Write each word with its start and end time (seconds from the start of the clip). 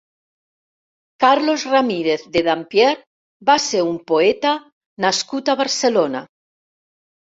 Carlos 1.23 1.61
Ramírez 1.73 2.25
de 2.37 2.43
Dampierre 2.49 3.47
va 3.53 3.61
ser 3.69 3.87
un 3.93 4.03
poeta 4.15 4.59
nascut 5.09 5.57
a 5.57 5.63
Barcelona. 5.65 6.29